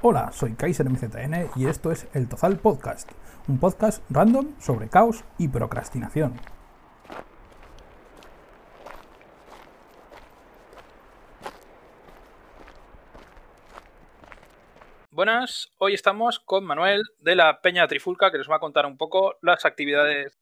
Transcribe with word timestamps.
Hola, 0.00 0.30
soy 0.30 0.54
Kaiser 0.54 0.88
MZN 0.88 1.50
y 1.56 1.66
esto 1.66 1.90
es 1.90 2.06
El 2.14 2.28
Tozal 2.28 2.56
Podcast, 2.56 3.10
un 3.48 3.58
podcast 3.58 4.00
random 4.10 4.54
sobre 4.60 4.88
caos 4.88 5.24
y 5.38 5.48
procrastinación. 5.48 6.40
Buenas, 15.10 15.72
hoy 15.78 15.94
estamos 15.94 16.38
con 16.38 16.64
Manuel 16.64 17.02
de 17.18 17.34
la 17.34 17.60
Peña 17.60 17.88
Trifulca 17.88 18.30
que 18.30 18.38
nos 18.38 18.48
va 18.48 18.56
a 18.56 18.60
contar 18.60 18.86
un 18.86 18.96
poco 18.96 19.34
las 19.42 19.64
actividades 19.64 20.38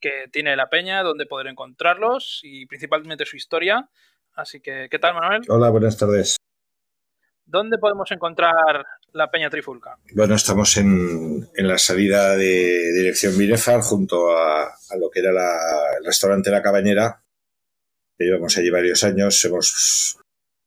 que 0.00 0.28
tiene 0.32 0.56
la 0.56 0.70
Peña, 0.70 1.02
dónde 1.02 1.26
poder 1.26 1.48
encontrarlos 1.48 2.40
y 2.44 2.64
principalmente 2.64 3.26
su 3.26 3.36
historia. 3.36 3.90
Así 4.32 4.62
que, 4.62 4.88
¿qué 4.90 4.98
tal 4.98 5.12
Manuel? 5.12 5.42
Hola, 5.50 5.68
buenas 5.68 5.98
tardes. 5.98 6.38
¿Dónde 7.46 7.78
podemos 7.78 8.10
encontrar 8.10 8.84
la 9.12 9.30
Peña 9.30 9.48
Trifulca? 9.48 9.96
Bueno, 10.14 10.34
estamos 10.34 10.76
en, 10.78 11.48
la 11.54 11.78
salida 11.78 12.36
de 12.36 12.92
dirección 12.92 13.38
Binefar 13.38 13.80
junto 13.82 14.36
a, 14.36 14.76
lo 14.98 15.08
que 15.10 15.20
era 15.20 15.30
el 15.30 16.04
restaurante 16.04 16.50
La 16.50 16.60
Cabañera. 16.60 17.22
llevamos 18.18 18.58
allí 18.58 18.68
varios 18.68 19.04
años, 19.04 19.44
hemos 19.44 20.18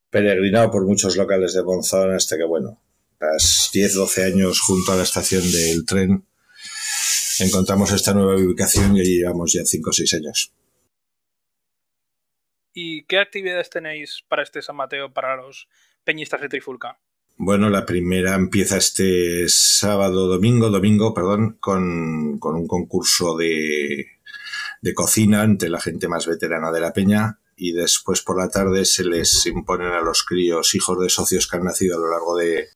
peregrinado 0.09 0.71
por 0.71 0.85
muchos 0.85 1.17
locales 1.17 1.53
de 1.53 1.63
Monzón 1.63 2.13
hasta 2.13 2.37
que, 2.37 2.45
bueno, 2.45 2.81
tras 3.17 3.69
10, 3.73 3.95
12 3.95 4.23
años 4.23 4.61
junto 4.61 4.93
a 4.93 4.95
la 4.95 5.03
estación 5.03 5.43
del 5.51 5.85
tren, 5.85 6.25
encontramos 7.39 7.91
esta 7.91 8.13
nueva 8.13 8.35
ubicación 8.35 8.95
y 8.95 9.01
allí 9.01 9.17
llevamos 9.17 9.51
ya 9.51 9.65
5 9.65 9.89
o 9.89 9.93
6 9.93 10.13
años. 10.13 10.53
¿Y 13.09 13.15
qué 13.15 13.17
actividades 13.17 13.71
tenéis 13.71 14.23
para 14.27 14.43
este 14.43 14.61
San 14.61 14.75
Mateo 14.75 15.11
para 15.11 15.35
los 15.35 15.67
peñistas 16.03 16.41
de 16.41 16.47
Trifulca? 16.47 16.99
Bueno, 17.37 17.71
la 17.71 17.83
primera 17.83 18.35
empieza 18.35 18.77
este 18.77 19.49
sábado, 19.49 20.27
domingo, 20.27 20.69
domingo, 20.69 21.11
perdón, 21.11 21.57
con, 21.59 22.39
un 22.39 22.67
concurso 22.67 23.35
de, 23.35 24.05
de 24.83 24.93
cocina 24.93 25.43
entre 25.43 25.69
la 25.69 25.81
gente 25.81 26.07
más 26.07 26.27
veterana 26.27 26.71
de 26.71 26.81
la 26.81 26.93
peña 26.93 27.39
y 27.55 27.71
después 27.71 28.21
por 28.21 28.37
la 28.37 28.49
tarde 28.49 28.85
se 28.85 29.03
les 29.03 29.43
imponen 29.47 29.91
a 29.91 30.01
los 30.01 30.23
críos, 30.23 30.75
hijos 30.75 31.01
de 31.01 31.09
socios 31.09 31.47
que 31.47 31.57
han 31.57 31.63
nacido 31.63 31.97
a 31.97 32.01
lo 32.01 32.11
largo 32.11 32.37
de, 32.37 32.67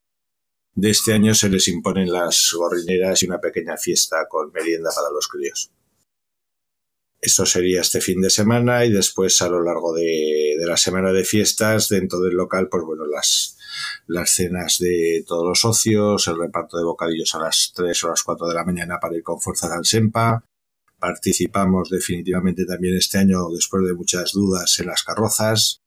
de 0.74 0.90
este 0.90 1.14
año, 1.14 1.36
se 1.36 1.50
les 1.50 1.68
imponen 1.68 2.12
las 2.12 2.52
gorrineras 2.58 3.22
y 3.22 3.28
una 3.28 3.40
pequeña 3.40 3.78
fiesta 3.78 4.26
con 4.28 4.52
merienda 4.52 4.90
para 4.96 5.12
los 5.14 5.28
críos. 5.28 5.73
Esto 7.24 7.46
sería 7.46 7.80
este 7.80 8.02
fin 8.02 8.20
de 8.20 8.30
semana 8.30 8.84
y 8.84 8.92
después 8.92 9.42
a 9.42 9.48
lo 9.48 9.64
largo 9.64 9.94
de, 9.94 10.58
la 10.60 10.76
semana 10.76 11.14
de 11.14 11.24
fiestas 11.24 11.88
dentro 11.88 12.20
del 12.20 12.34
local, 12.34 12.68
pues 12.70 12.84
bueno, 12.84 13.06
las, 13.06 13.58
las 14.08 14.30
cenas 14.30 14.78
de 14.80 15.24
todos 15.26 15.48
los 15.48 15.62
socios, 15.62 16.28
el 16.28 16.38
reparto 16.38 16.78
de 16.78 16.84
bocadillos 16.84 17.34
a 17.34 17.40
las 17.40 17.72
3 17.74 18.04
o 18.04 18.10
las 18.10 18.24
4 18.24 18.46
de 18.46 18.54
la 18.54 18.66
mañana 18.66 19.00
para 19.00 19.16
ir 19.16 19.24
con 19.24 19.40
fuerzas 19.40 19.72
al 19.72 19.86
SEMPA. 19.86 20.44
Participamos 21.00 21.90
definitivamente 21.90 22.66
también 22.66 22.98
este 22.98 23.20
año, 23.20 23.48
después 23.56 23.86
de 23.86 23.94
muchas 23.94 24.34
dudas, 24.34 24.78
en 24.82 24.88
las 24.88 25.04
carrozas. 25.04 25.82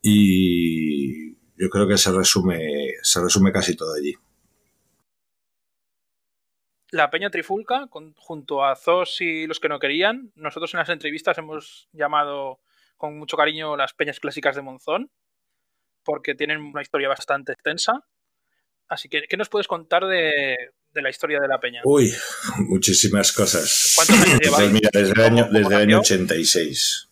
Y 0.00 1.32
yo 1.56 1.68
creo 1.70 1.88
que 1.88 1.98
se 1.98 2.12
resume, 2.12 2.92
se 3.02 3.20
resume 3.20 3.50
casi 3.50 3.74
todo 3.74 3.94
allí 3.94 4.14
la 6.90 7.10
Peña 7.10 7.30
Trifulca, 7.30 7.88
junto 8.16 8.64
a 8.64 8.76
Zos 8.76 9.20
y 9.20 9.46
los 9.46 9.60
que 9.60 9.68
no 9.68 9.78
querían, 9.78 10.32
nosotros 10.34 10.72
en 10.74 10.78
las 10.78 10.88
entrevistas 10.88 11.36
hemos 11.38 11.88
llamado 11.92 12.60
con 12.96 13.18
mucho 13.18 13.36
cariño 13.36 13.76
las 13.76 13.92
peñas 13.92 14.20
clásicas 14.20 14.56
de 14.56 14.62
Monzón, 14.62 15.10
porque 16.02 16.34
tienen 16.34 16.60
una 16.60 16.82
historia 16.82 17.08
bastante 17.08 17.52
extensa. 17.52 18.04
Así 18.88 19.08
que, 19.08 19.22
¿qué 19.28 19.36
nos 19.36 19.48
puedes 19.48 19.68
contar 19.68 20.06
de, 20.06 20.56
la 20.94 21.10
historia 21.10 21.40
de 21.40 21.48
la 21.48 21.60
peña? 21.60 21.82
Uy, 21.84 22.12
muchísimas 22.58 23.32
cosas. 23.32 23.92
¿Cuántos 23.94 24.26
años 24.26 24.40
lleváis? 24.42 24.80
desde 24.92 25.12
el 25.12 25.20
año, 25.20 25.48
desde 25.50 25.74
el 25.74 25.80
año 25.82 26.00
86. 26.00 27.08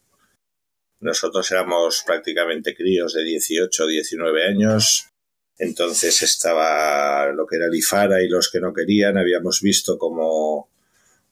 Nosotros 1.01 1.51
éramos 1.53 2.03
prácticamente 2.07 2.75
críos 2.75 3.13
de 3.13 3.23
18 3.23 3.87
19 3.87 4.45
años 4.47 5.13
entonces 5.59 6.23
estaba 6.23 7.33
lo 7.33 7.47
que 7.47 7.57
era 7.57 7.67
el 7.67 7.75
IFARA 7.75 8.23
y 8.23 8.29
los 8.29 8.51
que 8.51 8.61
no 8.61 8.73
querían. 8.73 9.17
Habíamos 9.17 9.61
visto 9.63 9.99
cómo, 9.99 10.71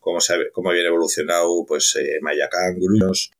cómo, 0.00 0.18
cómo 0.52 0.70
habían 0.70 0.86
evolucionado 0.86 1.64
pues 1.66 1.96
eh, 1.96 2.18
Mayacán, 2.20 2.78
Gruños 2.78 3.30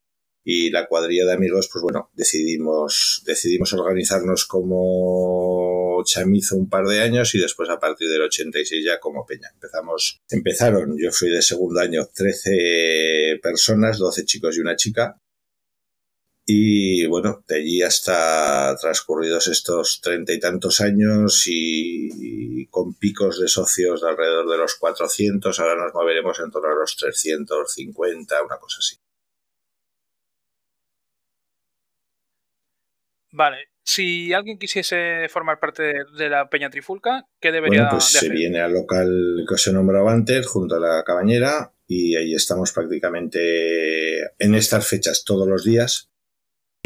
y 0.45 0.71
la 0.71 0.87
cuadrilla 0.87 1.25
de 1.25 1.33
amigos, 1.33 1.71
pues 1.73 1.83
bueno, 1.83 2.11
decidimos, 2.13 3.23
decidimos 3.25 3.73
organizarnos 3.73 4.45
como 4.45 6.03
chamizo 6.05 6.57
un 6.57 6.69
par 6.69 6.87
de 6.87 7.01
años 7.01 7.35
y 7.35 7.39
después 7.39 7.71
a 7.71 7.81
partir 7.81 8.11
del 8.11 8.21
86 8.23 8.85
ya 8.85 9.01
como 9.01 9.25
peña. 9.25 9.49
Empezamos, 9.55 10.21
empezaron, 10.29 10.97
yo 10.99 11.11
fui 11.13 11.31
de 11.31 11.41
segundo 11.41 11.81
año, 11.81 12.07
13 12.15 13.41
personas, 13.43 13.99
12 13.99 14.27
chicos 14.27 14.59
y 14.59 14.61
una 14.61 14.77
chica, 14.77 15.19
y 16.47 17.07
bueno, 17.07 17.43
de 17.49 17.57
allí 17.57 17.83
hasta 17.83 18.77
transcurridos 18.77 19.49
estos 19.49 20.01
treinta 20.03 20.33
y 20.33 20.39
tantos 20.39 20.81
años 20.83 21.45
y, 21.47 22.67
con 22.67 22.95
picos 22.95 23.41
de 23.41 23.49
socios 23.49 24.03
de 24.03 24.11
alrededor 24.11 24.51
de 24.51 24.59
los 24.59 24.75
400, 24.75 25.59
ahora 25.59 25.77
nos 25.77 25.95
moveremos 25.95 26.39
en 26.41 26.51
torno 26.51 26.71
a 26.71 26.75
los 26.75 26.97
350, 26.97 28.43
una 28.43 28.59
cosa 28.59 28.77
así. 28.79 28.97
Vale, 33.33 33.69
si 33.83 34.33
alguien 34.33 34.59
quisiese 34.59 35.29
formar 35.31 35.59
parte 35.59 35.95
de 36.17 36.29
la 36.29 36.49
Peña 36.49 36.71
Trifulca, 36.71 37.27
¿qué 37.41 37.53
debería 37.53 37.85
bueno, 37.85 37.91
pues 37.93 38.05
se 38.05 38.29
viene 38.29 38.61
al 38.61 38.75
local 38.75 39.45
que 39.49 39.55
os 39.55 39.67
he 39.67 39.73
nombrado 39.73 40.09
antes, 40.09 40.47
junto 40.47 40.77
a 40.77 40.81
la 40.81 41.03
cabañera, 41.05 41.73
y 41.87 42.17
ahí 42.17 42.35
estamos 42.35 42.73
prácticamente 42.73 44.21
en 44.39 44.55
estas 44.55 44.87
fechas 44.87 45.25
todos 45.25 45.49
los 45.49 45.65
días 45.65 46.11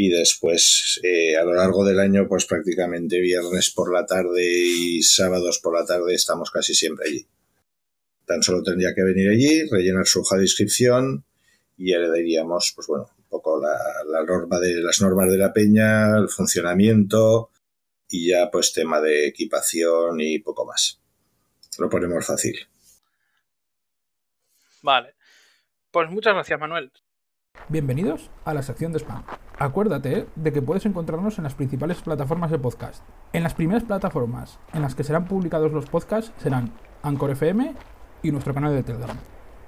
y 0.01 0.09
después 0.11 1.01
eh, 1.03 1.37
a 1.37 1.43
lo 1.43 1.55
largo 1.55 1.85
del 1.85 1.99
año 1.99 2.29
pues 2.29 2.47
prácticamente 2.47 3.21
viernes 3.21 3.71
por 3.71 3.93
la 3.93 4.07
tarde 4.07 4.47
y 4.47 5.03
sábados 5.03 5.59
por 5.59 5.77
la 5.77 5.85
tarde 5.85 6.15
estamos 6.15 6.53
casi 6.53 6.73
siempre 6.73 7.09
allí. 7.09 7.27
Tan 8.25 8.43
solo 8.45 8.63
tendría 8.63 8.95
que 8.95 9.03
venir 9.03 9.29
allí, 9.29 9.69
rellenar 9.69 10.07
su 10.07 10.21
hoja 10.21 10.37
de 10.37 10.45
inscripción 10.45 11.25
y 11.77 11.91
ya 11.91 11.99
le 11.99 12.09
daríamos 12.09 12.73
pues 12.77 12.87
bueno, 12.87 13.11
un 13.19 13.25
poco 13.29 13.61
la, 13.61 13.77
la 14.07 14.25
norma 14.25 14.61
de 14.61 14.81
las 14.81 15.01
normas 15.01 15.33
de 15.33 15.37
la 15.37 15.53
peña, 15.53 16.17
el 16.17 16.29
funcionamiento 16.29 17.51
y 18.09 18.31
ya 18.31 18.51
pues 18.53 18.73
tema 18.73 19.01
de 19.01 19.27
equipación 19.27 20.21
y 20.21 20.39
poco 20.39 20.65
más. 20.65 21.01
Lo 21.77 21.91
ponemos 21.91 22.25
fácil. 22.25 22.57
Vale. 24.81 25.17
Pues 25.91 26.09
muchas 26.09 26.35
gracias, 26.35 26.61
Manuel. 26.61 26.93
Bienvenidos 27.69 28.31
a 28.45 28.55
la 28.55 28.63
sección 28.63 28.93
de 28.93 29.01
spam. 29.01 29.25
Acuérdate 29.61 30.29
de 30.37 30.53
que 30.53 30.63
puedes 30.63 30.87
encontrarnos 30.87 31.39
en 31.39 31.45
las 31.45 31.55
principales 31.55 32.01
plataformas 32.01 32.53
de 32.53 32.61
podcast. 32.61 33.03
En 33.33 33.43
las 33.43 33.55
primeras 33.55 33.83
plataformas 33.83 34.61
en 34.73 34.83
las 34.83 34.95
que 34.95 35.03
serán 35.03 35.25
publicados 35.25 35.73
los 35.73 35.87
podcasts 35.87 36.33
serán 36.41 36.71
Anchor 37.03 37.33
FM 37.33 37.75
y 38.23 38.31
nuestro 38.31 38.55
canal 38.55 38.73
de 38.73 38.85
Telegram. 38.85 39.17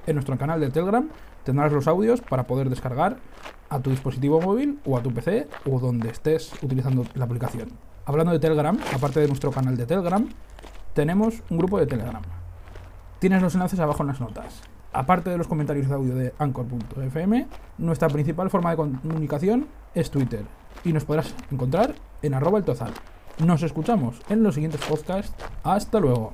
En 0.06 0.14
nuestro 0.14 0.38
canal 0.38 0.60
de 0.60 0.70
Telegram 0.70 1.08
tendrás 1.42 1.72
los 1.72 1.88
audios 1.88 2.20
para 2.20 2.46
poder 2.46 2.70
descargar 2.70 3.16
a 3.68 3.80
tu 3.80 3.90
dispositivo 3.90 4.40
móvil 4.40 4.78
o 4.86 4.96
a 4.96 5.02
tu 5.02 5.12
PC 5.12 5.48
o 5.68 5.80
donde 5.80 6.10
estés 6.10 6.52
utilizando 6.62 7.04
la 7.14 7.24
aplicación. 7.24 7.70
Hablando 8.06 8.30
de 8.30 8.38
Telegram, 8.38 8.78
aparte 8.94 9.18
de 9.18 9.26
nuestro 9.26 9.50
canal 9.50 9.76
de 9.76 9.86
Telegram, 9.86 10.24
tenemos 10.94 11.42
un 11.50 11.58
grupo 11.58 11.80
de 11.80 11.88
Telegram. 11.88 12.22
Tienes 13.18 13.42
los 13.42 13.54
enlaces 13.54 13.80
abajo 13.80 14.04
en 14.04 14.08
las 14.08 14.20
notas 14.20 14.62
aparte 14.92 15.30
de 15.30 15.38
los 15.38 15.48
comentarios 15.48 15.88
de 15.88 15.94
audio 15.94 16.14
de 16.14 16.34
anchor.fm, 16.38 17.46
nuestra 17.78 18.08
principal 18.08 18.50
forma 18.50 18.70
de 18.70 18.76
comunicación 18.76 19.68
es 19.94 20.10
Twitter 20.10 20.44
y 20.84 20.92
nos 20.92 21.04
podrás 21.04 21.34
encontrar 21.50 21.94
en 22.22 22.34
arroba 22.34 22.58
el 22.58 22.64
tozal. 22.64 22.92
Nos 23.44 23.62
escuchamos 23.62 24.20
en 24.28 24.42
los 24.42 24.54
siguientes 24.54 24.80
podcasts. 24.82 25.34
Hasta 25.62 25.98
luego. 25.98 26.32